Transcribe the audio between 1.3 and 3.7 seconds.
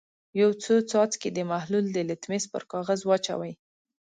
د محلول د لتمس پر کاغذ واچوئ.